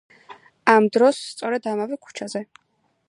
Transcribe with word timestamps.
ამ 0.73 0.87
დროს, 0.95 1.19
სწორედ 1.33 1.69
ამავე 1.73 2.01
ქუჩაზე. 2.07 2.43